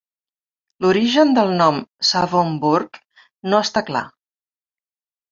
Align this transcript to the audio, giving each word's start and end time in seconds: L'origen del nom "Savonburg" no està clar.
L'origen 0.83 1.33
del 1.37 1.51
nom 1.59 1.75
"Savonburg" 2.11 2.97
no 3.53 3.59
està 3.67 3.83
clar. 3.91 4.03